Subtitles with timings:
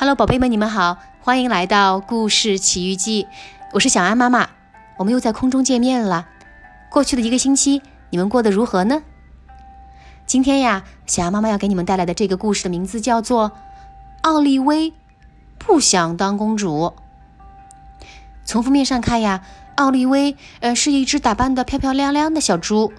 [0.00, 3.26] Hello，宝贝们，你们好，欢迎来到故事奇遇记，
[3.72, 4.48] 我是小安妈妈，
[4.96, 6.28] 我们又在空中见面了。
[6.88, 9.02] 过去的一个星期，你们过得如何呢？
[10.24, 13.50] 今天呀，小安妈妈要给你们带来的这个故事的名字叫做
[14.20, 14.94] 《奥利薇
[15.58, 16.94] 不想当公主》。
[18.44, 19.42] 从封面上看呀，
[19.74, 22.92] 奥利薇呃是一只打扮的漂漂亮亮的小猪，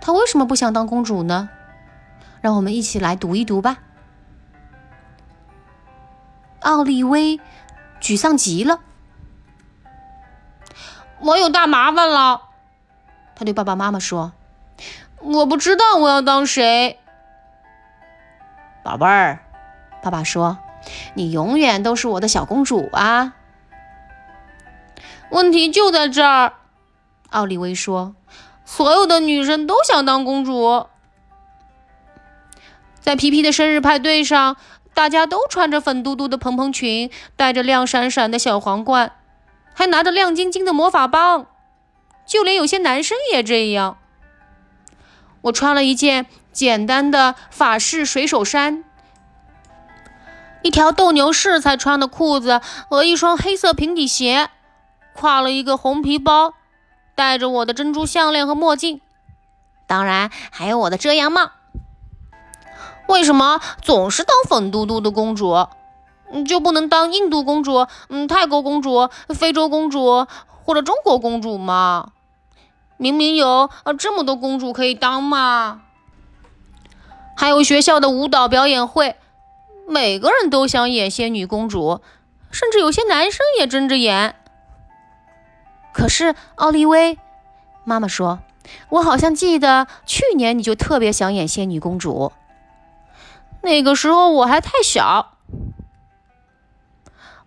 [0.00, 1.50] 她为什么不想当公主呢？
[2.40, 3.80] 让我们一起来读一读吧。
[6.62, 7.40] 奥利薇
[8.00, 8.80] 沮丧极了，
[11.20, 12.42] 我有大麻烦了。
[13.34, 14.32] 他对爸爸妈妈说
[15.18, 17.00] ：“我不知道我要当谁。”
[18.84, 19.40] 宝贝儿，
[20.02, 20.58] 爸爸说
[21.14, 23.34] ：“你永远都是我的小公主啊。”
[25.30, 26.52] 问题就在这儿，
[27.30, 28.14] 奥利薇说
[28.64, 30.86] ：“所有的女生都想当公主，
[33.00, 34.56] 在皮皮的生日派对上。”
[34.94, 39.12] 大家都穿着粉嘟嘟的蓬蓬裙，戴着亮闪闪的小皇冠，
[39.72, 41.46] 还拿着亮晶晶的魔法棒。
[42.24, 43.98] 就连有些男生也这样。
[45.42, 48.84] 我穿了一件简单的法式水手衫，
[50.62, 54.50] 一条斗牛士才穿的裤子和一双黑色平底鞋，
[55.16, 56.54] 挎了一个红皮包，
[57.16, 59.00] 戴着我的珍珠项链和墨镜，
[59.88, 61.50] 当然还有我的遮阳帽。
[63.12, 65.68] 为什么总是当粉嘟嘟的公主，
[66.48, 70.26] 就不能当印度公主、嗯泰国公主、非洲公主
[70.64, 72.12] 或者中国公主吗？
[72.96, 75.82] 明明有啊这么多公主可以当嘛！
[77.36, 79.16] 还有学校的舞蹈表演会，
[79.86, 82.00] 每个人都想演仙女公主，
[82.50, 84.36] 甚至有些男生也争着演。
[85.92, 87.18] 可是奥利薇
[87.84, 88.38] 妈妈说
[88.88, 92.32] ：“我好像记得去年你就特别想演仙女公主。”
[93.62, 95.38] 那个时候我还太小，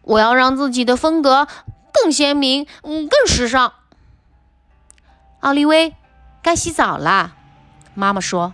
[0.02, 1.48] 我要让自己的风格
[1.94, 3.74] 更鲜明，嗯，更时尚。
[5.42, 5.94] 奥利薇，
[6.42, 7.36] 该洗澡啦，
[7.94, 8.54] 妈妈说。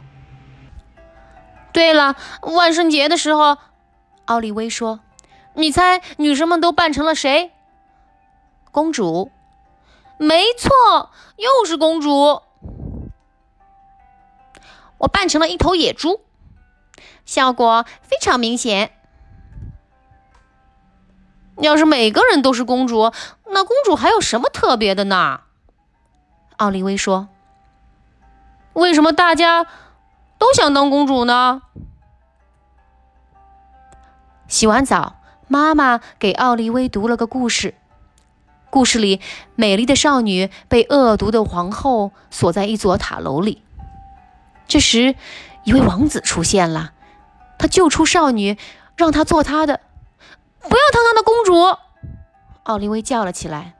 [1.71, 3.57] 对了，万圣节的时候，
[4.25, 4.99] 奥利薇说
[5.53, 7.51] ：“你猜女生们都扮成了谁？
[8.71, 9.31] 公主？
[10.17, 12.41] 没错，又是公主。
[14.97, 16.21] 我扮成了一头野猪。”
[17.25, 18.91] 效果非常明显。
[21.57, 23.11] 要是每个人都是公主，
[23.45, 25.41] 那公主还有什么特别的呢？
[26.57, 27.27] 奥利薇说
[28.73, 29.65] ：“为什么大家
[30.37, 31.61] 都想当公主呢？”
[34.47, 35.15] 洗完澡，
[35.47, 37.75] 妈妈给奥利薇读了个故事。
[38.69, 39.19] 故事里，
[39.55, 43.61] 美丽的少女被恶毒的皇后锁在一座塔楼里。
[44.67, 45.15] 这时，
[45.63, 46.91] 一位王子出现了。
[47.57, 48.57] 他救出少女，
[48.95, 49.79] 让她做他的，
[50.59, 51.77] 不要当他的公主！
[52.63, 53.73] 奥利薇叫了起来。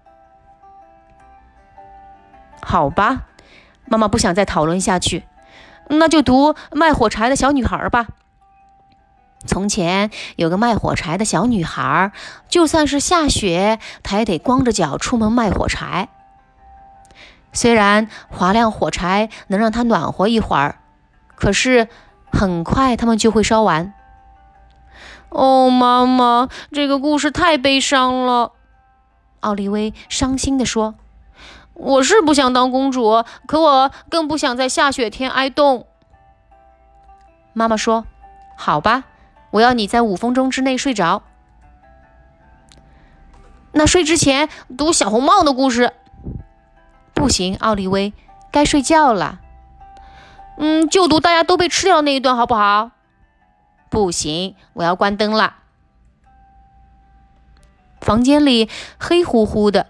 [2.61, 3.23] 好吧，
[3.85, 5.23] 妈妈不想再讨论下去，
[5.87, 8.07] 那就读卖火柴的小女孩吧。
[9.47, 12.11] 从前有个卖火柴的小女孩，
[12.47, 16.09] 就算是下雪，她也得光着脚出门卖火柴。
[17.51, 20.80] 虽然划亮火柴能让她暖和一会儿，
[21.41, 21.89] 可是。
[22.33, 23.93] 很快，他们就会烧完。
[25.27, 28.53] 哦，妈妈，这个故事太悲伤了。
[29.41, 30.95] 奥利薇伤心地说
[31.75, 35.85] ：“我是不想当公主，可我更不想在下雪天挨冻。”
[37.51, 38.05] 妈妈说
[38.55, 39.03] ：“好吧，
[39.51, 41.23] 我要你在五分钟之内睡着。
[43.73, 44.47] 那睡之前
[44.77, 45.91] 读小红帽的故事。”
[47.13, 48.13] 不行，奥利薇，
[48.53, 49.41] 该睡觉了。
[50.63, 52.91] 嗯，就读大家都被吃掉那一段好不好？
[53.89, 55.55] 不行，我要关灯了。
[57.99, 58.69] 房间里
[58.99, 59.87] 黑乎乎的，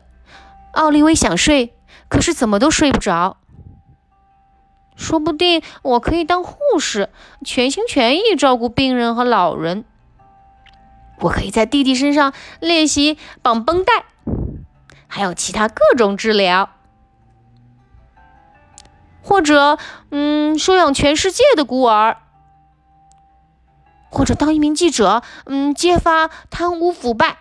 [0.71, 1.75] 奥利维想睡，
[2.07, 3.35] 可是怎么都睡不着。
[4.95, 7.09] 说不定我可以当护士，
[7.43, 9.83] 全心全意照顾病人和老人。
[11.19, 12.31] 我可以在弟弟身上
[12.61, 14.05] 练习绑绷带，
[15.07, 16.69] 还有其他各种治疗。
[19.23, 19.77] 或者，
[20.09, 22.17] 嗯，收养全世界的孤儿，
[24.09, 27.37] 或者当一名记者，嗯，揭发贪污腐败。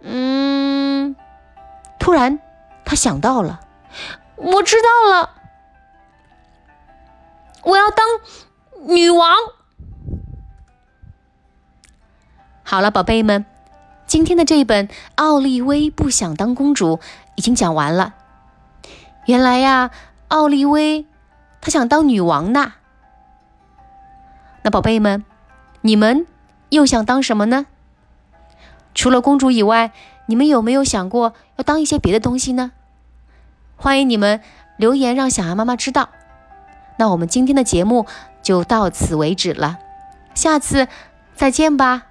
[0.00, 1.16] 嗯，
[1.98, 2.40] 突然
[2.84, 3.60] 他想到了，
[4.36, 5.30] 我知道了，
[7.62, 8.06] 我要当
[8.86, 9.34] 女王。
[12.62, 13.44] 好了，宝贝们，
[14.06, 16.96] 今天的这一本《奥利薇不想当公主》
[17.34, 18.14] 已经讲完了。
[19.28, 19.90] 原来呀，
[20.28, 21.04] 奥利薇
[21.60, 22.72] 她想当女王呢。
[24.62, 25.22] 那宝贝们，
[25.82, 26.26] 你们
[26.70, 27.66] 又想当什么呢？
[28.94, 29.92] 除了公主以外，
[30.24, 32.72] 你们有没有想过要当一些别的东西呢？
[33.76, 34.40] 欢迎你们
[34.78, 36.08] 留言让小羊妈妈知道。
[36.96, 38.06] 那我们今天的节目
[38.42, 39.78] 就到此为止了，
[40.32, 40.88] 下次
[41.34, 42.07] 再见吧。